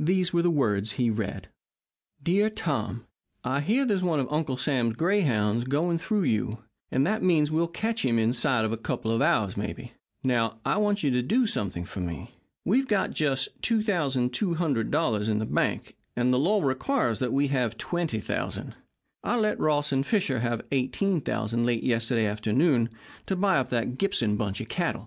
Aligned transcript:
These 0.00 0.32
were 0.32 0.42
the 0.42 0.50
words 0.50 0.92
he 0.98 1.10
read: 1.10 1.46
DEAR 2.20 2.50
TOM: 2.50 3.06
I 3.44 3.60
hear 3.60 3.84
there's 3.86 4.02
one 4.02 4.18
of 4.18 4.26
Uncle 4.32 4.56
Sam's 4.56 4.96
grayhounds 4.96 5.62
going 5.62 5.98
through 5.98 6.24
you, 6.24 6.64
and 6.90 7.06
that 7.06 7.22
means 7.22 7.50
that 7.50 7.54
we'll 7.54 7.68
catch 7.68 8.04
him 8.04 8.18
inside 8.18 8.64
of 8.64 8.72
a 8.72 8.76
couple 8.76 9.12
of 9.12 9.22
hours, 9.22 9.56
maybe. 9.56 9.92
Now, 10.24 10.58
I 10.64 10.76
want 10.78 11.04
you 11.04 11.12
to 11.12 11.22
do 11.22 11.46
something 11.46 11.84
for 11.84 12.00
me. 12.00 12.32
We've 12.64 12.88
got 12.88 13.12
just 13.14 13.60
$2,200 13.62 15.28
in 15.28 15.38
the 15.38 15.46
bank, 15.46 15.96
and 16.16 16.34
the 16.34 16.38
law 16.40 16.64
requires 16.64 17.20
that 17.20 17.32
we 17.32 17.46
have 17.54 17.78
$20,000. 17.78 18.72
I 19.22 19.38
let 19.38 19.60
Ross 19.60 19.92
and 19.92 20.04
Fisher 20.04 20.40
have 20.40 20.68
$18,000 20.70 21.64
late 21.64 21.84
yesterday 21.84 22.26
afternoon 22.26 22.88
to 23.26 23.36
buy 23.36 23.58
up 23.58 23.70
that 23.70 23.98
Gibson 23.98 24.34
bunch 24.36 24.60
of 24.60 24.68
cattle. 24.68 25.04